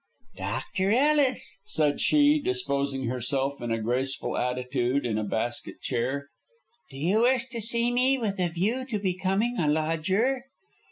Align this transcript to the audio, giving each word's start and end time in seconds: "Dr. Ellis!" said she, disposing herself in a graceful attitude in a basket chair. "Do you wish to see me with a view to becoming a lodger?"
"Dr. 0.37 0.91
Ellis!" 0.91 1.59
said 1.63 2.01
she, 2.01 2.39
disposing 2.41 3.03
herself 3.03 3.61
in 3.61 3.69
a 3.71 3.79
graceful 3.79 4.35
attitude 4.35 5.05
in 5.05 5.19
a 5.19 5.23
basket 5.23 5.79
chair. 5.79 6.29
"Do 6.89 6.97
you 6.97 7.19
wish 7.21 7.47
to 7.49 7.61
see 7.61 7.91
me 7.91 8.17
with 8.17 8.39
a 8.39 8.49
view 8.49 8.83
to 8.85 8.97
becoming 8.97 9.59
a 9.59 9.67
lodger?" 9.67 10.45